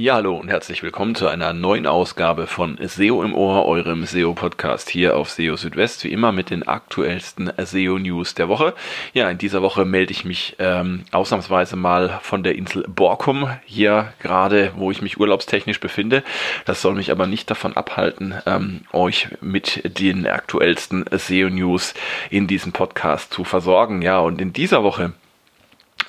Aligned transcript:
Ja, 0.00 0.14
hallo 0.14 0.34
und 0.34 0.48
herzlich 0.48 0.82
willkommen 0.82 1.14
zu 1.14 1.28
einer 1.28 1.52
neuen 1.52 1.86
Ausgabe 1.86 2.46
von 2.46 2.78
SEO 2.80 3.22
im 3.22 3.34
Ohr, 3.34 3.66
eurem 3.66 4.06
SEO-Podcast 4.06 4.88
hier 4.88 5.14
auf 5.14 5.28
SEO 5.28 5.56
Südwest, 5.56 6.04
wie 6.04 6.08
immer 6.10 6.32
mit 6.32 6.48
den 6.48 6.66
aktuellsten 6.66 7.52
SEO-News 7.62 8.34
der 8.34 8.48
Woche. 8.48 8.72
Ja, 9.12 9.28
in 9.28 9.36
dieser 9.36 9.60
Woche 9.60 9.84
melde 9.84 10.12
ich 10.12 10.24
mich 10.24 10.56
ähm, 10.58 11.04
ausnahmsweise 11.12 11.76
mal 11.76 12.18
von 12.22 12.42
der 12.42 12.54
Insel 12.54 12.86
Borkum, 12.88 13.50
hier 13.66 14.14
gerade, 14.20 14.72
wo 14.74 14.90
ich 14.90 15.02
mich 15.02 15.20
urlaubstechnisch 15.20 15.80
befinde. 15.80 16.22
Das 16.64 16.80
soll 16.80 16.94
mich 16.94 17.10
aber 17.10 17.26
nicht 17.26 17.50
davon 17.50 17.76
abhalten, 17.76 18.32
ähm, 18.46 18.80
euch 18.94 19.28
mit 19.42 20.00
den 20.00 20.26
aktuellsten 20.26 21.04
SEO-News 21.10 21.92
in 22.30 22.46
diesem 22.46 22.72
Podcast 22.72 23.34
zu 23.34 23.44
versorgen. 23.44 24.00
Ja, 24.00 24.20
und 24.20 24.40
in 24.40 24.54
dieser 24.54 24.82
Woche 24.82 25.12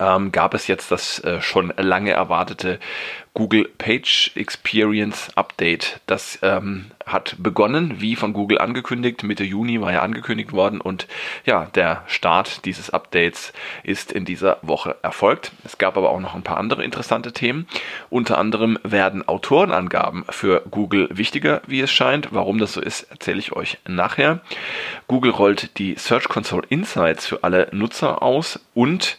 ähm, 0.02 0.32
gab 0.32 0.54
es 0.54 0.68
jetzt 0.68 0.92
das 0.92 1.20
äh, 1.24 1.42
schon 1.42 1.72
lange 1.78 2.12
erwartete 2.12 2.80
Google 3.34 3.70
Page 3.78 4.32
Experience 4.36 5.30
Update. 5.36 6.02
Das 6.06 6.38
ähm, 6.42 6.88
hat 7.06 7.36
begonnen, 7.40 8.02
wie 8.02 8.18
von 8.18 8.34
Google 8.34 8.58
angekündigt. 8.58 9.24
Mitte 9.24 9.46
Juni 9.46 9.80
war 9.80 9.94
ja 9.94 10.02
angekündigt 10.02 10.52
worden 10.52 10.82
und 10.82 11.08
ja, 11.46 11.68
der 11.76 12.04
Start 12.08 12.66
dieses 12.66 12.90
Updates 12.90 13.54
ist 13.84 14.12
in 14.12 14.26
dieser 14.26 14.58
Woche 14.62 14.98
erfolgt. 15.02 15.54
Es 15.64 15.78
gab 15.78 15.96
aber 15.98 16.10
auch 16.10 16.20
noch 16.20 16.36
ein 16.36 16.44
paar 16.44 16.58
andere 16.58 16.84
interessante 16.84 17.32
Themen. 17.32 17.68
Unter 18.10 18.38
anderem 18.38 18.78
werden 18.84 19.26
Autorenangaben 19.28 20.26
für 20.30 20.64
Google 20.70 21.08
wichtiger, 21.12 21.62
wie 21.68 21.80
es 21.80 21.92
scheint. 21.92 22.30
Warum 22.32 22.58
das 22.58 22.74
so 22.74 22.82
ist, 22.82 23.04
erzähle 23.12 23.40
ich 23.40 23.54
euch 23.54 23.78
nachher. 23.88 24.42
Google 25.08 25.32
rollt 25.32 25.78
die 25.78 25.96
Search 25.96 26.28
Console 26.28 26.68
Insights 26.68 27.28
für 27.28 27.44
alle 27.44 27.70
Nutzer 27.72 28.22
aus 28.22 28.60
und 28.74 29.18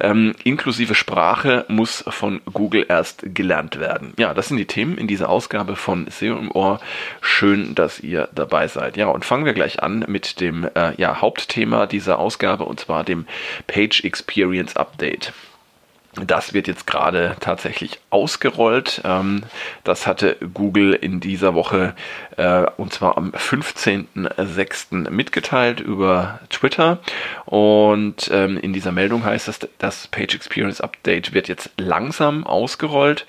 ähm, 0.00 0.13
inklusive 0.44 0.94
Sprache 0.94 1.64
muss 1.68 2.04
von 2.08 2.40
Google 2.52 2.86
erst 2.88 3.22
gelernt 3.34 3.54
gelernt 3.54 3.78
werden. 3.78 4.14
Ja, 4.18 4.34
das 4.34 4.48
sind 4.48 4.56
die 4.56 4.66
Themen 4.66 4.98
in 4.98 5.06
dieser 5.06 5.28
Ausgabe 5.28 5.76
von 5.76 6.06
SEO 6.08 6.36
im 6.38 6.50
Ohr. 6.50 6.80
Schön, 7.20 7.74
dass 7.74 8.00
ihr 8.00 8.28
dabei 8.34 8.68
seid. 8.68 8.96
Ja, 8.96 9.08
und 9.08 9.24
fangen 9.24 9.44
wir 9.44 9.52
gleich 9.52 9.82
an 9.82 10.04
mit 10.08 10.40
dem 10.40 10.64
äh, 10.74 10.94
ja, 10.96 11.20
Hauptthema 11.20 11.86
dieser 11.86 12.18
Ausgabe 12.18 12.64
und 12.64 12.80
zwar 12.80 13.04
dem 13.04 13.26
Page 13.66 14.04
Experience 14.04 14.76
Update. 14.76 15.32
Das 16.16 16.54
wird 16.54 16.68
jetzt 16.68 16.86
gerade 16.86 17.36
tatsächlich 17.40 17.98
ausgerollt. 18.10 19.02
Ähm, 19.04 19.42
das 19.82 20.06
hatte 20.06 20.36
Google 20.54 20.92
in 20.92 21.18
dieser 21.18 21.54
Woche 21.54 21.94
äh, 22.36 22.66
und 22.76 22.92
zwar 22.92 23.16
am 23.16 23.30
15.06. 23.30 25.10
mitgeteilt 25.10 25.80
über 25.80 26.38
Twitter. 26.50 27.00
Und 27.46 28.30
ähm, 28.32 28.58
in 28.58 28.72
dieser 28.72 28.92
Meldung 28.92 29.24
heißt 29.24 29.48
es, 29.48 29.58
das 29.78 30.06
Page 30.06 30.34
Experience 30.36 30.80
Update 30.80 31.34
wird 31.34 31.48
jetzt 31.48 31.70
langsam 31.78 32.46
ausgerollt 32.46 33.26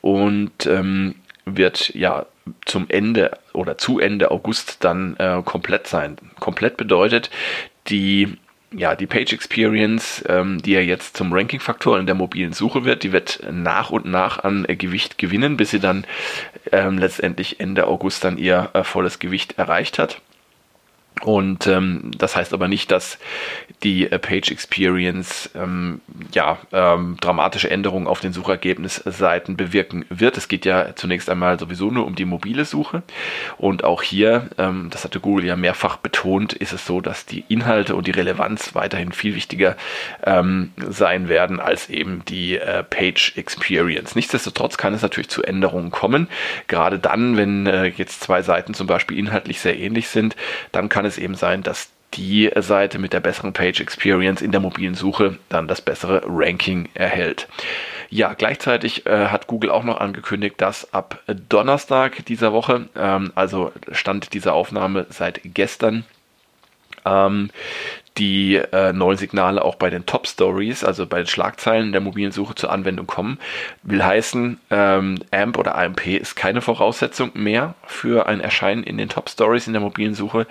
und 0.00 0.66
ähm, 0.66 1.14
wird 1.44 1.94
ja 1.94 2.26
zum 2.64 2.86
Ende 2.88 3.38
oder 3.52 3.78
zu 3.78 4.00
Ende 4.00 4.30
August 4.30 4.84
dann 4.84 5.16
äh, 5.18 5.42
komplett 5.44 5.86
sein. 5.86 6.16
Komplett 6.40 6.76
bedeutet, 6.76 7.30
die 7.88 8.36
ja, 8.72 8.96
die 8.96 9.06
Page 9.06 9.32
Experience, 9.32 10.24
ähm, 10.28 10.60
die 10.60 10.72
ja 10.72 10.80
jetzt 10.80 11.16
zum 11.16 11.32
Ranking-Faktor 11.32 11.98
in 11.98 12.06
der 12.06 12.14
mobilen 12.14 12.52
Suche 12.52 12.84
wird, 12.84 13.02
die 13.02 13.12
wird 13.12 13.40
nach 13.50 13.90
und 13.90 14.06
nach 14.06 14.42
an 14.44 14.64
äh, 14.68 14.76
Gewicht 14.76 15.18
gewinnen, 15.18 15.56
bis 15.56 15.70
sie 15.70 15.80
dann 15.80 16.04
ähm, 16.72 16.98
letztendlich 16.98 17.60
Ende 17.60 17.86
August 17.86 18.24
dann 18.24 18.38
ihr 18.38 18.70
äh, 18.72 18.82
volles 18.82 19.18
Gewicht 19.18 19.58
erreicht 19.58 19.98
hat. 19.98 20.20
Und 21.22 21.66
ähm, 21.66 22.10
das 22.18 22.36
heißt 22.36 22.52
aber 22.52 22.68
nicht, 22.68 22.90
dass 22.90 23.18
die 23.82 24.10
äh, 24.10 24.18
Page 24.18 24.50
Experience 24.50 25.48
ähm, 25.54 26.02
ja 26.32 26.58
ähm, 26.72 27.16
dramatische 27.20 27.70
Änderungen 27.70 28.06
auf 28.06 28.20
den 28.20 28.34
Suchergebnisseiten 28.34 29.56
bewirken 29.56 30.04
wird. 30.10 30.36
Es 30.36 30.46
geht 30.46 30.66
ja 30.66 30.94
zunächst 30.94 31.30
einmal 31.30 31.58
sowieso 31.58 31.90
nur 31.90 32.06
um 32.06 32.16
die 32.16 32.26
mobile 32.26 32.66
Suche. 32.66 33.02
Und 33.56 33.82
auch 33.82 34.02
hier, 34.02 34.50
ähm, 34.58 34.88
das 34.90 35.04
hatte 35.04 35.18
Google 35.18 35.46
ja 35.46 35.56
mehrfach 35.56 35.96
betont, 35.96 36.52
ist 36.52 36.74
es 36.74 36.84
so, 36.84 37.00
dass 37.00 37.24
die 37.24 37.44
Inhalte 37.48 37.96
und 37.96 38.06
die 38.06 38.12
Relevanz 38.12 38.74
weiterhin 38.74 39.12
viel 39.12 39.34
wichtiger 39.34 39.76
ähm, 40.22 40.72
sein 40.86 41.30
werden 41.30 41.60
als 41.60 41.88
eben 41.88 42.24
die 42.26 42.58
äh, 42.58 42.82
Page 42.82 43.32
Experience. 43.36 44.14
Nichtsdestotrotz 44.16 44.76
kann 44.76 44.92
es 44.92 45.00
natürlich 45.00 45.30
zu 45.30 45.42
Änderungen 45.42 45.90
kommen. 45.90 46.28
Gerade 46.68 46.98
dann, 46.98 47.38
wenn 47.38 47.66
äh, 47.66 47.86
jetzt 47.86 48.20
zwei 48.22 48.42
Seiten 48.42 48.74
zum 48.74 48.86
Beispiel 48.86 49.18
inhaltlich 49.18 49.60
sehr 49.60 49.78
ähnlich 49.78 50.08
sind, 50.08 50.36
dann 50.72 50.90
kann 50.90 51.05
es 51.06 51.18
eben 51.18 51.34
sein, 51.34 51.62
dass 51.62 51.90
die 52.14 52.50
Seite 52.56 52.98
mit 52.98 53.12
der 53.12 53.20
besseren 53.20 53.52
Page 53.52 53.80
Experience 53.80 54.40
in 54.40 54.52
der 54.52 54.60
mobilen 54.60 54.94
Suche 54.94 55.38
dann 55.48 55.68
das 55.68 55.80
bessere 55.80 56.22
Ranking 56.26 56.88
erhält. 56.94 57.48
Ja, 58.08 58.34
gleichzeitig 58.34 59.04
äh, 59.06 59.26
hat 59.26 59.48
Google 59.48 59.70
auch 59.70 59.82
noch 59.82 60.00
angekündigt, 60.00 60.56
dass 60.58 60.92
ab 60.94 61.20
Donnerstag 61.48 62.24
dieser 62.26 62.52
Woche, 62.52 62.88
ähm, 62.96 63.32
also 63.34 63.72
Stand 63.90 64.32
dieser 64.32 64.54
Aufnahme 64.54 65.06
seit 65.10 65.40
gestern, 65.44 66.04
ähm, 67.04 67.50
die 68.18 68.56
äh, 68.56 68.92
neuen 68.92 69.16
Signale 69.16 69.64
auch 69.64 69.74
bei 69.74 69.90
den 69.90 70.06
Top 70.06 70.26
Stories, 70.26 70.84
also 70.84 71.06
bei 71.06 71.18
den 71.18 71.26
Schlagzeilen 71.26 71.92
der 71.92 72.00
mobilen 72.00 72.32
Suche 72.32 72.54
zur 72.54 72.72
Anwendung 72.72 73.06
kommen. 73.06 73.38
Will 73.82 74.04
heißen, 74.04 74.58
ähm, 74.70 75.18
AMP 75.30 75.58
oder 75.58 75.76
AMP 75.76 76.06
ist 76.06 76.36
keine 76.36 76.60
Voraussetzung 76.60 77.30
mehr 77.34 77.74
für 77.86 78.26
ein 78.26 78.40
Erscheinen 78.40 78.84
in 78.84 78.98
den 78.98 79.08
Top 79.08 79.28
Stories 79.28 79.66
in 79.66 79.72
der 79.72 79.82
mobilen 79.82 80.14
Suche. 80.14 80.46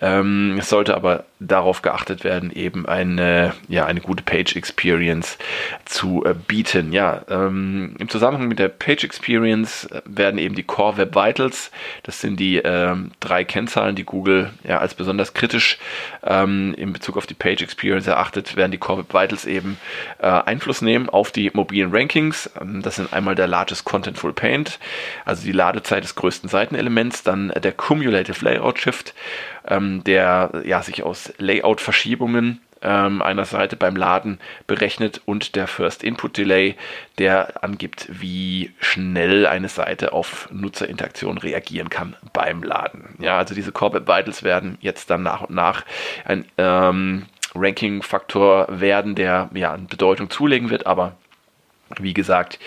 Ähm, 0.00 0.56
es 0.58 0.68
sollte 0.68 0.94
aber 0.94 1.24
darauf 1.40 1.80
geachtet 1.80 2.22
werden, 2.22 2.50
eben 2.52 2.86
eine, 2.86 3.54
ja, 3.66 3.86
eine 3.86 4.00
gute 4.00 4.22
Page 4.22 4.54
Experience 4.56 5.38
zu 5.86 6.22
äh, 6.24 6.34
bieten. 6.34 6.92
Ja, 6.92 7.22
ähm, 7.30 7.96
im 7.98 8.10
Zusammenhang 8.10 8.46
mit 8.46 8.58
der 8.58 8.68
Page 8.68 9.04
Experience 9.04 9.86
äh, 9.86 10.02
werden 10.04 10.38
eben 10.38 10.54
die 10.54 10.62
Core 10.62 10.98
Web 10.98 11.16
Vitals, 11.16 11.70
das 12.02 12.20
sind 12.20 12.38
die 12.38 12.58
ähm, 12.58 13.12
drei 13.20 13.44
Kennzahlen, 13.44 13.96
die 13.96 14.04
Google 14.04 14.50
ja 14.64 14.78
als 14.78 14.92
besonders 14.94 15.32
kritisch 15.32 15.78
ähm, 16.22 16.74
im 16.76 16.92
Bezug 16.92 17.16
auf 17.16 17.26
die 17.26 17.34
Page 17.34 17.62
Experience 17.62 18.06
erachtet, 18.06 18.56
werden 18.56 18.72
die 18.72 18.78
Core 18.78 18.98
Web 18.98 19.14
Vitals 19.14 19.46
eben 19.46 19.78
äh, 20.18 20.26
Einfluss 20.26 20.82
nehmen 20.82 21.08
auf 21.08 21.30
die 21.30 21.50
mobilen 21.54 21.90
Rankings. 21.90 22.50
Ähm, 22.60 22.82
das 22.82 22.96
sind 22.96 23.14
einmal 23.14 23.34
der 23.34 23.46
Largest 23.46 23.86
Contentful 23.86 24.34
Paint, 24.34 24.78
also 25.24 25.42
die 25.42 25.52
Ladezeit 25.52 26.04
des 26.04 26.14
größten 26.16 26.50
Seitenelements, 26.50 27.22
dann 27.22 27.48
der 27.48 27.72
Cumulative 27.72 28.44
Layout 28.44 28.78
Shift, 28.78 29.14
ähm, 29.66 30.04
der 30.04 30.62
ja 30.64 30.82
sich 30.82 31.02
aus 31.02 31.29
Layout-Verschiebungen 31.38 32.60
ähm, 32.82 33.22
einer 33.22 33.44
Seite 33.44 33.76
beim 33.76 33.96
Laden 33.96 34.38
berechnet 34.66 35.20
und 35.26 35.56
der 35.56 35.66
First 35.66 36.02
Input 36.02 36.36
Delay, 36.36 36.76
der 37.18 37.62
angibt, 37.62 38.08
wie 38.10 38.72
schnell 38.80 39.46
eine 39.46 39.68
Seite 39.68 40.12
auf 40.12 40.48
Nutzerinteraktion 40.50 41.38
reagieren 41.38 41.90
kann 41.90 42.16
beim 42.32 42.62
Laden. 42.62 43.16
Ja, 43.18 43.38
also 43.38 43.54
diese 43.54 43.72
Core 43.72 44.00
Vitals 44.00 44.42
werden 44.42 44.78
jetzt 44.80 45.10
dann 45.10 45.22
nach 45.22 45.42
und 45.42 45.54
nach 45.54 45.84
ein 46.24 46.44
ähm, 46.56 47.26
Ranking-Faktor 47.54 48.66
werden, 48.70 49.14
der 49.14 49.50
ja 49.54 49.72
an 49.72 49.86
Bedeutung 49.86 50.30
zulegen 50.30 50.70
wird, 50.70 50.86
aber 50.86 51.16
wie 51.98 52.14
gesagt, 52.14 52.60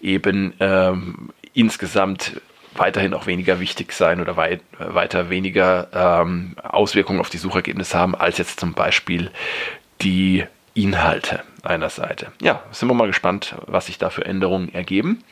eben 0.00 0.54
ähm, 0.58 1.30
insgesamt 1.52 2.40
weiterhin 2.74 3.14
auch 3.14 3.26
weniger 3.26 3.60
wichtig 3.60 3.92
sein 3.92 4.20
oder 4.20 4.36
weit, 4.36 4.60
weiter 4.78 5.30
weniger 5.30 5.88
ähm, 5.92 6.56
Auswirkungen 6.62 7.20
auf 7.20 7.30
die 7.30 7.38
Suchergebnisse 7.38 7.98
haben, 7.98 8.14
als 8.14 8.38
jetzt 8.38 8.60
zum 8.60 8.74
Beispiel 8.74 9.30
die 10.00 10.44
Inhalte 10.74 11.42
einer 11.62 11.90
Seite. 11.90 12.28
Ja, 12.40 12.62
sind 12.70 12.88
wir 12.88 12.94
mal 12.94 13.06
gespannt, 13.06 13.54
was 13.66 13.86
sich 13.86 13.98
da 13.98 14.10
für 14.10 14.24
Änderungen 14.24 14.72
ergeben. 14.74 15.22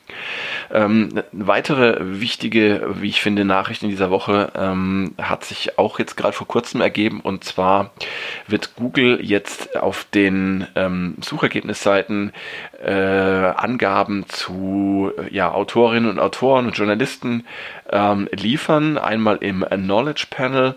Ähm, 0.70 1.22
weitere 1.32 2.20
wichtige, 2.20 2.96
wie 3.00 3.08
ich 3.08 3.20
finde, 3.20 3.44
Nachricht 3.44 3.82
in 3.82 3.88
dieser 3.88 4.10
Woche 4.10 4.52
ähm, 4.54 5.14
hat 5.18 5.44
sich 5.44 5.78
auch 5.78 5.98
jetzt 5.98 6.16
gerade 6.16 6.32
vor 6.32 6.46
kurzem 6.46 6.80
ergeben 6.80 7.20
und 7.20 7.44
zwar 7.44 7.90
wird 8.46 8.76
Google 8.76 9.18
jetzt 9.22 9.76
auf 9.76 10.04
den 10.04 10.66
ähm, 10.74 11.16
Suchergebnisseiten 11.20 12.32
äh, 12.82 12.92
Angaben 12.92 14.24
zu 14.28 15.12
ja, 15.30 15.50
Autorinnen 15.50 16.10
und 16.10 16.18
Autoren 16.18 16.66
und 16.66 16.76
Journalisten 16.76 17.46
ähm, 17.90 18.28
liefern. 18.32 18.98
Einmal 18.98 19.36
im 19.38 19.64
Knowledge 19.68 20.26
Panel 20.30 20.74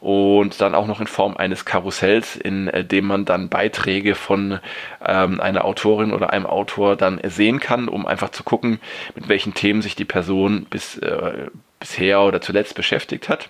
und 0.00 0.60
dann 0.60 0.74
auch 0.74 0.86
noch 0.86 1.00
in 1.00 1.06
Form 1.06 1.36
eines 1.36 1.64
Karussells, 1.64 2.36
in 2.36 2.68
äh, 2.68 2.84
dem 2.84 3.06
man 3.06 3.24
dann 3.24 3.48
Beiträge 3.48 4.14
von 4.14 4.60
ähm, 5.04 5.40
einer 5.40 5.64
Autorin 5.64 6.12
oder 6.12 6.30
einem 6.30 6.46
Autor 6.46 6.96
dann 6.96 7.20
sehen 7.24 7.60
kann, 7.60 7.88
um 7.88 8.06
einfach 8.06 8.30
zu 8.30 8.42
gucken, 8.42 8.80
mit 9.14 9.28
welchen 9.28 9.54
Themen 9.54 9.82
sich 9.82 9.96
die 9.96 10.04
Person 10.04 10.66
bis, 10.68 10.98
äh, 10.98 11.48
bisher 11.80 12.20
oder 12.22 12.40
zuletzt 12.40 12.74
beschäftigt 12.74 13.28
hat. 13.28 13.48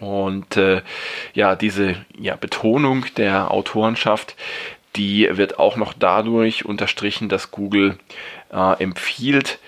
Und 0.00 0.56
äh, 0.56 0.82
ja, 1.32 1.54
diese 1.56 1.96
ja, 2.18 2.36
Betonung 2.36 3.06
der 3.16 3.50
Autorenschaft, 3.50 4.36
die 4.96 5.28
wird 5.30 5.58
auch 5.58 5.76
noch 5.76 5.92
dadurch 5.92 6.64
unterstrichen, 6.64 7.28
dass 7.28 7.50
Google 7.50 7.98
äh, 8.52 8.82
empfiehlt, 8.82 9.58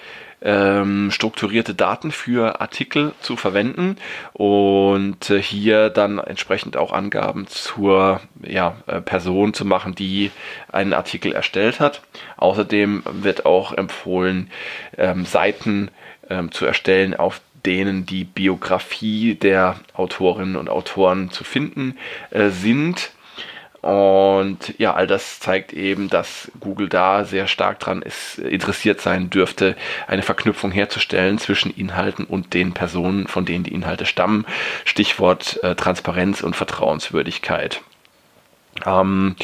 ähm, 0.43 1.11
strukturierte 1.11 1.75
Daten 1.75 2.13
für 2.13 2.61
Artikel 2.61 3.13
zu 3.21 3.37
verwenden 3.37 3.97
und 4.33 5.31
äh, 5.31 5.43
hier 5.43 5.91
dann 5.91 6.19
entsprechend 6.19 6.77
auch 6.77 6.93
Angaben 6.93 7.47
zur 7.49 8.21
ja, 8.43 8.77
äh, 8.87 9.01
Person 9.01 9.55
zu 9.55 9.65
machen, 9.65 9.95
die 9.95 10.31
einen 10.71 10.93
Artikel 10.93 11.33
erstellt 11.33 11.81
hat. 11.81 12.03
Außerdem 12.37 13.03
wird 13.11 13.47
auch 13.47 13.73
empfohlen, 13.73 14.51
ähm, 14.97 15.25
Seiten 15.25 15.91
ähm, 16.31 16.53
zu 16.53 16.67
erstellen, 16.67 17.15
auf 17.15 17.41
denen 17.67 18.07
die 18.07 18.25
Biografie 18.25 19.35
der 19.35 19.77
Autorinnen 19.95 20.57
und 20.57 20.69
Autoren 20.69 21.31
zu 21.31 21.45
finden 21.45 21.99
äh, 22.31 22.51
sind. 22.51 23.11
Und 23.89 24.75
ja, 24.77 24.93
all 24.93 25.07
das 25.07 25.41
zeigt 25.41 25.73
eben, 25.73 26.11
dass 26.11 26.53
Google 26.61 26.91
da 26.91 27.25
sehr 27.25 27.47
stark 27.47 27.81
dran 27.81 28.03
ist, 28.03 28.39
interessiert 28.39 29.01
sein 29.01 29.31
dürfte, 29.31 29.77
eine 30.07 30.21
Verknüpfung 30.21 30.71
herzustellen 30.71 31.39
zwischen 31.39 31.75
Inhalten 31.75 32.27
und 32.27 32.53
den 32.53 32.75
Personen, 32.75 33.29
von 33.29 33.47
denen 33.47 33.65
die 33.65 33.73
Inhalte 33.73 34.05
stammen. 34.05 34.45
Stichwort 34.85 35.59
äh, 35.63 35.75
Transparenz 35.75 36.43
und 36.43 36.55
Vertrauenswürdigkeit. 36.55 37.81
Ähm, 38.85 39.37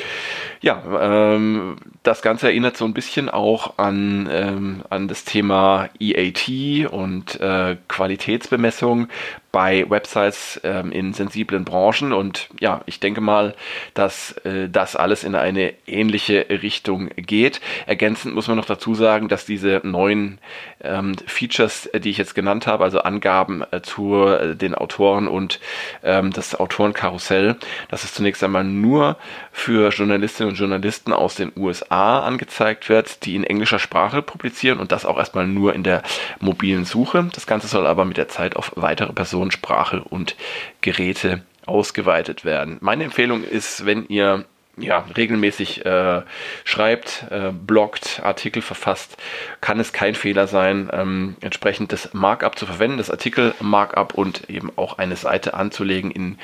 ja, 0.60 0.82
ähm, 1.00 1.78
das 2.04 2.20
Ganze 2.20 2.48
erinnert 2.48 2.76
so 2.76 2.84
ein 2.84 2.92
bisschen 2.92 3.30
auch 3.30 3.78
an, 3.78 4.28
ähm, 4.30 4.82
an 4.90 5.08
das 5.08 5.24
Thema 5.24 5.88
EAT 5.98 6.92
und 6.92 7.40
äh, 7.40 7.76
Qualitätsbemessung 7.88 9.08
bei 9.52 9.88
Websites 9.88 10.60
ähm, 10.64 10.92
in 10.92 11.14
sensiblen 11.14 11.64
Branchen. 11.64 12.12
Und 12.12 12.48
ja, 12.60 12.82
ich 12.86 13.00
denke 13.00 13.20
mal, 13.20 13.54
dass 13.94 14.32
äh, 14.44 14.68
das 14.68 14.96
alles 14.96 15.24
in 15.24 15.34
eine 15.34 15.72
ähnliche 15.86 16.46
Richtung 16.50 17.08
geht. 17.16 17.60
Ergänzend 17.86 18.34
muss 18.34 18.48
man 18.48 18.56
noch 18.56 18.66
dazu 18.66 18.94
sagen, 18.94 19.28
dass 19.28 19.46
diese 19.46 19.80
neuen 19.84 20.40
ähm, 20.82 21.14
Features, 21.26 21.88
die 21.94 22.10
ich 22.10 22.18
jetzt 22.18 22.34
genannt 22.34 22.66
habe, 22.66 22.84
also 22.84 23.00
Angaben 23.00 23.62
äh, 23.70 23.80
zu 23.80 24.26
äh, 24.26 24.56
den 24.56 24.74
Autoren 24.74 25.26
und 25.28 25.60
ähm, 26.02 26.32
das 26.32 26.58
Autorenkarussell, 26.58 27.56
dass 27.88 28.04
es 28.04 28.12
zunächst 28.12 28.42
einmal 28.42 28.64
nur 28.64 29.16
für 29.52 29.90
Journalistinnen 29.90 30.50
und 30.50 30.58
Journalisten 30.58 31.12
aus 31.12 31.36
den 31.36 31.52
USA 31.56 31.93
angezeigt 31.94 32.88
wird, 32.88 33.24
die 33.26 33.36
in 33.36 33.44
englischer 33.44 33.78
Sprache 33.78 34.22
publizieren 34.22 34.78
und 34.78 34.90
das 34.90 35.04
auch 35.04 35.18
erstmal 35.18 35.46
nur 35.46 35.74
in 35.74 35.82
der 35.82 36.02
mobilen 36.40 36.84
Suche. 36.84 37.28
Das 37.34 37.46
Ganze 37.46 37.66
soll 37.66 37.86
aber 37.86 38.04
mit 38.04 38.16
der 38.16 38.28
Zeit 38.28 38.56
auf 38.56 38.72
weitere 38.76 39.12
Personen 39.12 39.24
Person, 39.24 39.50
Sprache 39.50 40.04
und 40.04 40.36
Geräte 40.80 41.42
ausgeweitet 41.66 42.44
werden. 42.44 42.76
Meine 42.80 43.04
Empfehlung 43.04 43.42
ist, 43.42 43.86
wenn 43.86 44.06
ihr 44.06 44.44
ja, 44.76 45.06
regelmäßig 45.16 45.84
äh, 45.84 46.22
schreibt, 46.64 47.26
äh, 47.30 47.52
bloggt, 47.52 48.20
Artikel 48.22 48.62
verfasst, 48.62 49.16
kann 49.60 49.78
es 49.78 49.92
kein 49.92 50.14
Fehler 50.14 50.46
sein, 50.46 50.90
ähm, 50.92 51.36
entsprechend 51.40 51.92
das 51.92 52.12
Markup 52.12 52.58
zu 52.58 52.66
verwenden, 52.66 52.98
das 52.98 53.10
Artikel-Markup 53.10 54.14
und 54.14 54.50
eben 54.50 54.72
auch 54.76 54.98
eine 54.98 55.16
Seite 55.16 55.54
anzulegen, 55.54 56.10
in, 56.10 56.38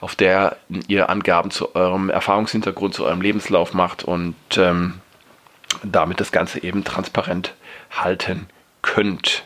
auf 0.00 0.14
der 0.14 0.56
ihr 0.88 1.10
Angaben 1.10 1.50
zu 1.50 1.74
eurem 1.74 2.10
Erfahrungshintergrund, 2.10 2.94
zu 2.94 3.04
eurem 3.04 3.20
Lebenslauf 3.20 3.74
macht 3.74 4.04
und 4.04 4.34
ähm, 4.56 5.00
damit 5.82 6.20
das 6.20 6.32
Ganze 6.32 6.62
eben 6.62 6.84
transparent 6.84 7.54
halten 7.90 8.46
könnt. 8.82 9.44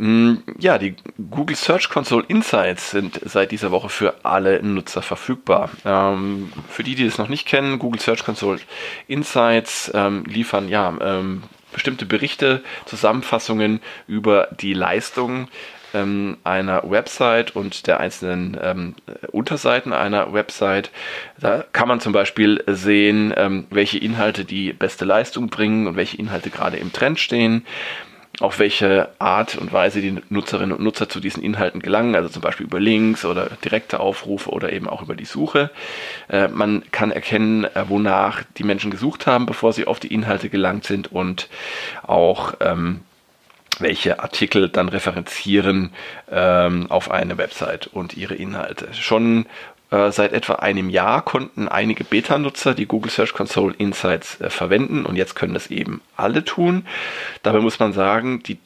Mm, 0.00 0.38
ja, 0.58 0.78
die 0.78 0.96
Google 1.30 1.56
Search 1.56 1.90
Console 1.90 2.24
Insights 2.26 2.90
sind 2.90 3.20
seit 3.22 3.50
dieser 3.50 3.70
Woche 3.70 3.90
für 3.90 4.24
alle 4.24 4.62
Nutzer 4.62 5.02
verfügbar. 5.02 5.68
Ähm, 5.84 6.50
für 6.70 6.82
die, 6.82 6.94
die 6.94 7.04
es 7.04 7.18
noch 7.18 7.28
nicht 7.28 7.46
kennen, 7.46 7.78
Google 7.78 8.00
Search 8.00 8.24
Console 8.24 8.60
Insights 9.08 9.90
ähm, 9.92 10.24
liefern 10.24 10.70
ja 10.70 10.96
ähm, 11.02 11.42
bestimmte 11.70 12.06
Berichte, 12.06 12.62
Zusammenfassungen 12.86 13.80
über 14.06 14.48
die 14.58 14.72
Leistung 14.72 15.48
ähm, 15.92 16.38
einer 16.44 16.90
Website 16.90 17.54
und 17.54 17.86
der 17.86 18.00
einzelnen 18.00 18.56
ähm, 18.62 18.94
Unterseiten 19.32 19.92
einer 19.92 20.32
Website. 20.32 20.90
Da 21.38 21.62
kann 21.72 21.88
man 21.88 22.00
zum 22.00 22.14
Beispiel 22.14 22.64
sehen, 22.66 23.34
ähm, 23.36 23.66
welche 23.68 23.98
Inhalte 23.98 24.46
die 24.46 24.72
beste 24.72 25.04
Leistung 25.04 25.48
bringen 25.48 25.86
und 25.86 25.96
welche 25.96 26.16
Inhalte 26.16 26.48
gerade 26.48 26.78
im 26.78 26.90
Trend 26.90 27.20
stehen 27.20 27.66
auf 28.40 28.58
welche 28.58 29.10
Art 29.18 29.56
und 29.56 29.72
Weise 29.72 30.00
die 30.00 30.16
Nutzerinnen 30.30 30.76
und 30.76 30.82
Nutzer 30.82 31.08
zu 31.08 31.20
diesen 31.20 31.42
Inhalten 31.42 31.80
gelangen, 31.80 32.14
also 32.14 32.28
zum 32.28 32.42
Beispiel 32.42 32.66
über 32.66 32.80
Links 32.80 33.24
oder 33.24 33.50
direkte 33.64 34.00
Aufrufe 34.00 34.50
oder 34.50 34.72
eben 34.72 34.88
auch 34.88 35.02
über 35.02 35.14
die 35.14 35.26
Suche. 35.26 35.70
Äh, 36.28 36.48
man 36.48 36.82
kann 36.90 37.12
erkennen, 37.12 37.64
äh, 37.64 37.84
wonach 37.88 38.42
die 38.56 38.64
Menschen 38.64 38.90
gesucht 38.90 39.26
haben, 39.26 39.46
bevor 39.46 39.72
sie 39.72 39.86
auf 39.86 40.00
die 40.00 40.12
Inhalte 40.12 40.48
gelangt 40.48 40.84
sind 40.84 41.12
und 41.12 41.48
auch 42.02 42.54
ähm, 42.60 43.00
welche 43.78 44.20
Artikel 44.20 44.68
dann 44.68 44.88
referenzieren 44.88 45.90
ähm, 46.30 46.90
auf 46.90 47.10
eine 47.10 47.38
Website 47.38 47.88
und 47.88 48.16
ihre 48.16 48.34
Inhalte. 48.34 48.88
Schon 48.92 49.46
seit 49.90 50.32
etwa 50.32 50.54
einem 50.54 50.88
Jahr 50.88 51.22
konnten 51.22 51.68
einige 51.68 52.04
Beta-Nutzer 52.04 52.74
die 52.74 52.86
Google 52.86 53.10
Search 53.10 53.32
Console 53.32 53.74
Insights 53.76 54.40
äh, 54.40 54.50
verwenden 54.50 55.04
und 55.04 55.16
jetzt 55.16 55.34
können 55.34 55.54
das 55.54 55.68
eben 55.68 56.00
alle 56.16 56.44
tun. 56.44 56.86
Dabei 57.42 57.60
muss 57.60 57.78
man 57.78 57.92
sagen, 57.92 58.42
die 58.42 58.58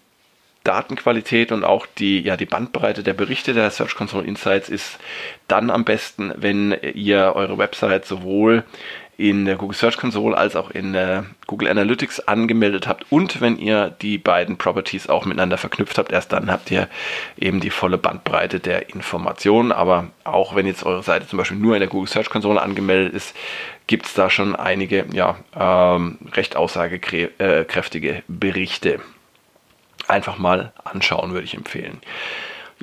Datenqualität 0.64 1.52
und 1.52 1.62
auch 1.62 1.86
die, 1.86 2.20
ja, 2.20 2.36
die 2.38 2.46
Bandbreite 2.46 3.02
der 3.02 3.12
Berichte 3.12 3.52
der 3.52 3.70
Search 3.70 3.94
Console 3.94 4.26
Insights 4.26 4.70
ist 4.70 4.98
dann 5.46 5.70
am 5.70 5.84
besten, 5.84 6.32
wenn 6.36 6.72
ihr 6.94 7.32
eure 7.34 7.58
Website 7.58 8.06
sowohl 8.06 8.64
in 9.16 9.44
der 9.44 9.56
Google 9.56 9.76
Search 9.76 9.96
Console 9.96 10.36
als 10.36 10.56
auch 10.56 10.70
in 10.70 10.92
der 10.92 11.26
Google 11.46 11.68
Analytics 11.68 12.20
angemeldet 12.20 12.88
habt 12.88 13.06
und 13.10 13.40
wenn 13.40 13.58
ihr 13.58 13.90
die 13.90 14.18
beiden 14.18 14.56
Properties 14.56 15.08
auch 15.08 15.24
miteinander 15.24 15.58
verknüpft 15.58 15.98
habt, 15.98 16.12
erst 16.12 16.32
dann 16.32 16.50
habt 16.50 16.70
ihr 16.70 16.88
eben 17.38 17.60
die 17.60 17.70
volle 17.70 17.98
Bandbreite 17.98 18.60
der 18.60 18.90
Informationen. 18.90 19.72
Aber 19.72 20.08
auch 20.24 20.54
wenn 20.54 20.66
jetzt 20.66 20.84
eure 20.84 21.02
Seite 21.02 21.28
zum 21.28 21.38
Beispiel 21.38 21.58
nur 21.58 21.74
in 21.76 21.80
der 21.80 21.88
Google 21.88 22.08
Search 22.08 22.30
Console 22.30 22.60
angemeldet 22.60 23.14
ist, 23.14 23.36
gibt 23.86 24.06
es 24.06 24.14
da 24.14 24.30
schon 24.30 24.56
einige 24.56 25.06
ja, 25.12 25.36
ähm, 25.58 26.18
recht 26.32 26.56
aussagekräftige 26.56 28.22
Berichte. 28.28 29.00
Einfach 30.08 30.38
mal 30.38 30.72
anschauen, 30.84 31.32
würde 31.32 31.44
ich 31.44 31.54
empfehlen. 31.54 32.00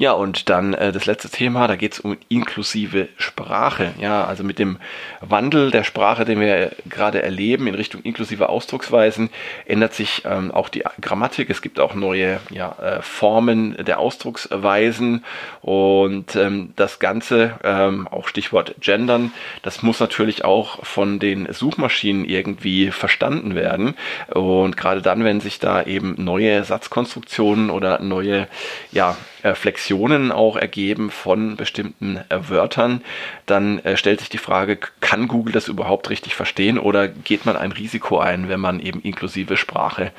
Ja, 0.01 0.13
und 0.13 0.49
dann 0.49 0.73
äh, 0.73 0.91
das 0.91 1.05
letzte 1.05 1.29
Thema, 1.29 1.67
da 1.67 1.75
geht 1.75 1.93
es 1.93 1.99
um 1.99 2.17
inklusive 2.27 3.07
Sprache. 3.17 3.93
Ja, 3.99 4.25
also 4.25 4.43
mit 4.43 4.57
dem 4.57 4.79
Wandel 5.19 5.69
der 5.69 5.83
Sprache, 5.83 6.25
den 6.25 6.39
wir 6.39 6.71
gerade 6.89 7.21
erleben 7.21 7.67
in 7.67 7.75
Richtung 7.75 8.01
inklusive 8.01 8.49
Ausdrucksweisen, 8.49 9.29
ändert 9.67 9.93
sich 9.93 10.23
ähm, 10.25 10.49
auch 10.49 10.69
die 10.69 10.83
Grammatik. 11.01 11.51
Es 11.51 11.61
gibt 11.61 11.79
auch 11.79 11.93
neue 11.93 12.39
ja, 12.49 12.75
äh, 12.81 13.03
Formen 13.03 13.77
der 13.85 13.99
Ausdrucksweisen 13.99 15.23
und 15.61 16.35
ähm, 16.35 16.73
das 16.77 16.97
Ganze, 16.97 17.59
ähm, 17.63 18.07
auch 18.07 18.27
Stichwort 18.27 18.73
Gendern, 18.79 19.31
das 19.61 19.83
muss 19.83 19.99
natürlich 19.99 20.43
auch 20.43 20.83
von 20.83 21.19
den 21.19 21.53
Suchmaschinen 21.53 22.25
irgendwie 22.25 22.89
verstanden 22.89 23.53
werden. 23.53 23.93
Und 24.33 24.77
gerade 24.77 25.03
dann, 25.03 25.23
wenn 25.23 25.41
sich 25.41 25.59
da 25.59 25.83
eben 25.83 26.15
neue 26.17 26.63
Satzkonstruktionen 26.63 27.69
oder 27.69 28.01
neue 28.01 28.47
ja, 28.91 29.15
äh, 29.43 29.53
Flexionen 29.53 29.90
auch 30.31 30.55
ergeben 30.55 31.11
von 31.11 31.55
bestimmten 31.55 32.17
äh, 32.29 32.49
Wörtern, 32.49 33.01
dann 33.45 33.79
äh, 33.79 33.97
stellt 33.97 34.19
sich 34.19 34.29
die 34.29 34.37
Frage, 34.37 34.77
kann 34.99 35.27
Google 35.27 35.53
das 35.53 35.67
überhaupt 35.67 36.09
richtig 36.09 36.35
verstehen 36.35 36.79
oder 36.79 37.07
geht 37.07 37.45
man 37.45 37.57
ein 37.57 37.71
Risiko 37.71 38.19
ein, 38.19 38.49
wenn 38.49 38.59
man 38.59 38.79
eben 38.79 39.01
inklusive 39.01 39.57
Sprache 39.57 40.11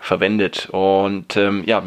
verwendet? 0.00 0.68
Und 0.70 1.36
ähm, 1.36 1.62
ja, 1.66 1.82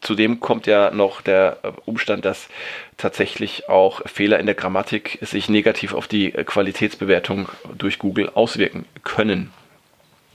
Zudem 0.00 0.40
kommt 0.40 0.66
ja 0.66 0.90
noch 0.90 1.20
der 1.20 1.58
Umstand, 1.84 2.24
dass 2.24 2.48
tatsächlich 2.96 3.68
auch 3.68 4.00
Fehler 4.06 4.40
in 4.40 4.46
der 4.46 4.54
Grammatik 4.54 5.18
sich 5.20 5.50
negativ 5.50 5.92
auf 5.92 6.08
die 6.08 6.30
Qualitätsbewertung 6.30 7.50
durch 7.76 7.98
Google 7.98 8.30
auswirken 8.30 8.86
können. 9.04 9.52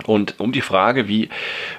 Und 0.06 0.40
um 0.40 0.52
die 0.52 0.62
Frage, 0.62 1.08
wie 1.08 1.30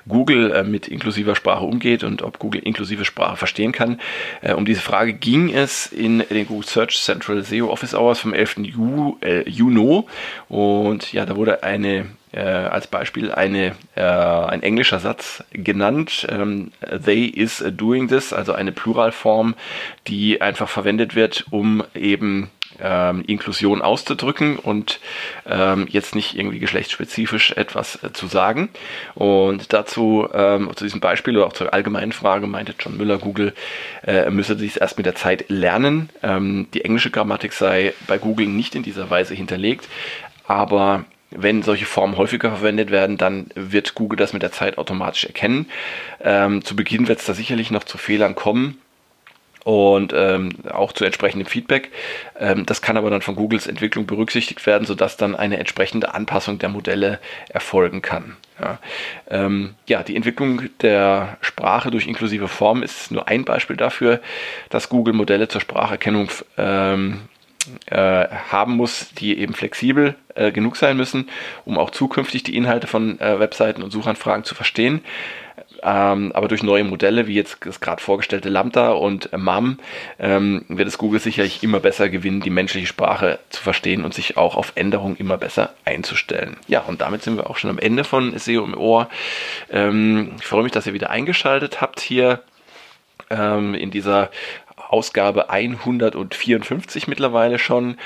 Google 0.09 0.53
äh, 0.53 0.65
mit 0.65 0.89
inklusiver 0.89 1.35
Sprache 1.35 1.65
umgeht 1.65 2.05
und 2.05 2.23
ob 2.23 2.39
Google 2.39 2.61
inklusive 2.63 3.05
Sprache 3.05 3.37
verstehen 3.37 3.73
kann, 3.73 4.01
äh, 4.43 4.53
um 4.53 4.65
diese 4.65 4.81
Frage 4.81 5.13
ging 5.13 5.53
es 5.53 5.87
in 5.87 6.25
den 6.31 6.47
Google 6.47 6.67
Search 6.67 7.01
Central 7.01 7.43
SEO 7.43 7.71
Office 7.71 7.95
Hours 7.95 8.21
vom 8.21 8.35
11. 8.35 8.59
Ju, 8.59 9.17
äh, 9.23 9.49
Juni. 9.49 10.05
Und 10.49 11.13
ja, 11.13 11.27
da 11.27 11.37
wurde 11.37 11.63
eine 11.63 12.07
als 12.35 12.87
Beispiel 12.89 13.33
eine, 13.33 13.77
ein 13.95 14.63
englischer 14.63 14.99
Satz 14.99 15.43
genannt. 15.53 16.27
Ähm, 16.29 16.71
they 17.03 17.25
is 17.25 17.65
doing 17.71 18.09
this, 18.09 18.35
also 18.35 18.53
eine 18.53 18.73
Pluralform, 18.73 19.55
die 20.07 20.43
einfach 20.43 20.69
verwendet 20.69 21.15
wird, 21.15 21.47
um 21.51 21.83
eben 21.95 22.51
ähm, 22.81 23.23
Inklusion 23.27 23.83
auszudrücken 23.83 24.59
und 24.59 25.01
ähm, 25.47 25.87
jetzt 25.91 26.15
nicht 26.15 26.37
irgendwie 26.37 26.59
geschlechtsspezifisch 26.59 27.53
etwas 27.53 28.03
äh, 28.03 28.13
zu 28.13 28.27
sagen. 28.27 28.69
Und 29.15 29.73
dazu, 29.73 30.29
ähm, 30.33 30.71
zu 30.75 30.85
diesem 30.85 31.01
Beispiel 31.01 31.37
oder 31.37 31.47
auch 31.47 31.53
zur 31.53 31.73
allgemeinen 31.73 32.13
Frage, 32.13 32.47
meinte 32.47 32.75
John 32.79 32.97
Müller, 32.97 33.19
Google 33.19 33.55
äh, 34.07 34.31
müsse 34.31 34.57
dies 34.57 34.77
erst 34.77 34.97
mit 34.97 35.07
der 35.07 35.15
Zeit 35.15 35.47
lernen. 35.49 36.11
Ähm, 36.23 36.69
die 36.75 36.85
englische 36.85 37.11
Grammatik 37.11 37.53
sei 37.53 37.95
bei 38.07 38.19
Google 38.19 38.47
nicht 38.47 38.75
in 38.75 38.83
dieser 38.83 39.11
Weise 39.11 39.35
hinterlegt, 39.35 39.89
aber 40.47 41.05
wenn 41.31 41.63
solche 41.63 41.87
Formen 41.87 42.17
häufiger 42.17 42.51
verwendet 42.51 42.91
werden, 42.91 43.19
dann 43.19 43.49
wird 43.55 43.95
Google 43.95 44.17
das 44.17 44.33
mit 44.33 44.43
der 44.43 44.53
Zeit 44.53 44.79
automatisch 44.79 45.25
erkennen. 45.25 45.67
Ähm, 46.23 46.65
zu 46.65 46.77
Beginn 46.77 47.09
wird 47.09 47.19
es 47.19 47.27
da 47.27 47.35
sicherlich 47.35 47.71
noch 47.71 47.85
zu 47.85 47.99
Fehlern 47.99 48.35
kommen 48.35 48.79
und 49.67 50.13
ähm, 50.15 50.51
auch 50.71 50.93
zu 50.93 51.05
entsprechendem 51.05 51.49
Feedback. 51.49 51.91
Ähm, 52.39 52.67
das 52.67 52.83
kann 52.83 52.97
aber 52.97 53.11
dann 53.11 53.21
von 53.21 53.35
Googles 53.35 53.67
Entwicklung 53.67 54.07
berücksichtigt 54.07 54.65
werden, 54.65 54.87
sodass 54.87 55.17
dann 55.17 55.35
eine 55.35 55.59
entsprechende 55.59 56.15
Anpassung 56.15 56.61
der 56.61 56.69
Modelle 56.69 57.19
erfolgen 57.49 58.01
kann. 58.01 58.37
Ja, 58.61 58.79
ähm, 59.29 59.75
ja, 59.89 60.05
die 60.05 60.15
Entwicklung 60.15 60.63
der 60.83 61.37
Sprache 61.41 61.91
durch 61.91 62.07
inklusive 62.07 62.47
Formen 62.47 62.85
ist 62.85 63.11
nur 63.11 63.27
ein 63.27 63.45
Beispiel 63.45 63.77
dafür, 63.77 64.21
dass 64.71 64.89
Google 64.89 65.15
Modelle 65.15 65.49
zur 65.49 65.61
Spracherkennung 65.61 66.31
ähm, 66.57 67.23
äh, 67.87 67.97
haben 68.53 68.77
muss, 68.77 69.11
die 69.19 69.37
eben 69.37 69.53
flexibel 69.53 70.15
äh, 70.37 70.53
genug 70.53 70.77
sein 70.77 70.97
müssen, 70.97 71.29
um 71.65 71.77
auch 71.77 71.91
zukünftig 71.91 72.45
die 72.45 72.57
Inhalte 72.57 72.87
von 72.87 73.19
äh, 73.19 73.41
Webseiten 73.41 73.83
und 73.83 73.91
Suchanfragen 73.91 74.45
zu 74.45 74.55
verstehen. 74.55 75.03
Ähm, 75.83 76.33
aber 76.33 76.49
durch 76.49 76.63
neue 76.63 76.85
Modelle, 76.85 77.27
wie 77.27 77.35
jetzt 77.35 77.59
das 77.65 77.81
gerade 77.81 78.03
vorgestellte 78.03 78.49
Lambda 78.49 78.93
und 78.93 79.33
äh, 79.33 79.39
MAM, 79.39 79.79
ähm, 80.19 80.65
wird 80.69 80.89
es 80.89 80.99
Google 80.99 81.21
sicherlich 81.21 81.63
immer 81.63 81.81
besser 81.81 82.09
gewinnen, 82.09 82.41
die 82.41 82.51
menschliche 82.51 82.87
Sprache 82.87 83.39
zu 83.51 83.63
verstehen 83.63 84.05
und 84.05 84.15
sich 84.15 84.37
auch 84.37 84.57
auf 84.57 84.73
Änderungen 84.75 85.17
immer 85.17 85.39
besser 85.39 85.75
einzustellen. 85.85 86.57
Ja, 86.69 86.81
und 86.81 87.01
damit 87.01 87.23
sind 87.23 87.37
wir 87.37 87.51
auch 87.51 87.57
schon 87.57 87.71
am 87.71 87.79
Ende 87.79 88.05
von 88.05 88.37
SEO 88.39 88.65
im 88.65 88.77
Ohr. 88.77 89.09
Ähm, 89.71 90.33
ich 90.39 90.47
freue 90.47 90.63
mich, 90.63 90.73
dass 90.73 90.87
ihr 90.87 90.95
wieder 90.95 91.11
eingeschaltet 91.11 91.81
habt 91.81 92.01
hier 92.01 92.41
ähm, 93.31 93.75
in 93.75 93.91
dieser 93.91 94.31
Ausgabe 94.89 95.51
154 95.51 97.09
mittlerweile 97.09 97.59
schon. 97.59 97.97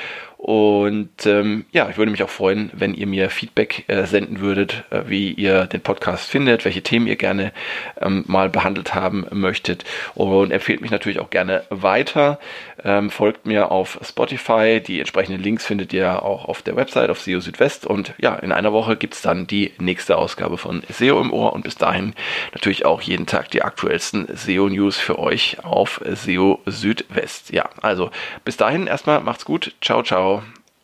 Und 0.42 1.26
ähm, 1.26 1.66
ja, 1.70 1.90
ich 1.90 1.98
würde 1.98 2.10
mich 2.10 2.22
auch 2.22 2.30
freuen, 2.30 2.70
wenn 2.72 2.94
ihr 2.94 3.06
mir 3.06 3.28
Feedback 3.28 3.84
äh, 3.88 4.06
senden 4.06 4.40
würdet, 4.40 4.84
äh, 4.88 5.02
wie 5.06 5.32
ihr 5.32 5.66
den 5.66 5.82
Podcast 5.82 6.30
findet, 6.30 6.64
welche 6.64 6.80
Themen 6.80 7.06
ihr 7.06 7.16
gerne 7.16 7.52
ähm, 8.00 8.24
mal 8.26 8.48
behandelt 8.48 8.94
haben 8.94 9.26
möchtet. 9.32 9.84
Und 10.14 10.50
empfehlt 10.50 10.80
mich 10.80 10.90
natürlich 10.90 11.20
auch 11.20 11.28
gerne 11.28 11.64
weiter. 11.68 12.38
Ähm, 12.82 13.10
folgt 13.10 13.44
mir 13.44 13.70
auf 13.70 13.98
Spotify. 14.02 14.80
Die 14.80 15.00
entsprechenden 15.00 15.42
Links 15.42 15.66
findet 15.66 15.92
ihr 15.92 16.22
auch 16.22 16.46
auf 16.46 16.62
der 16.62 16.74
Website 16.74 17.10
auf 17.10 17.20
SEO 17.20 17.40
Südwest. 17.40 17.86
Und 17.86 18.14
ja, 18.16 18.34
in 18.36 18.52
einer 18.52 18.72
Woche 18.72 18.96
gibt 18.96 19.16
es 19.16 19.20
dann 19.20 19.46
die 19.46 19.72
nächste 19.78 20.16
Ausgabe 20.16 20.56
von 20.56 20.82
SEO 20.88 21.20
im 21.20 21.34
Ohr. 21.34 21.52
Und 21.52 21.64
bis 21.64 21.74
dahin 21.74 22.14
natürlich 22.54 22.86
auch 22.86 23.02
jeden 23.02 23.26
Tag 23.26 23.50
die 23.50 23.60
aktuellsten 23.60 24.26
SEO-News 24.34 24.96
für 24.96 25.18
euch 25.18 25.62
auf 25.62 26.00
SEO 26.10 26.60
Südwest. 26.64 27.52
Ja, 27.52 27.68
also 27.82 28.10
bis 28.46 28.56
dahin 28.56 28.86
erstmal 28.86 29.20
macht's 29.20 29.44
gut. 29.44 29.74
Ciao, 29.82 30.02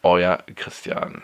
euer 0.03 0.39
Christian. 0.55 1.23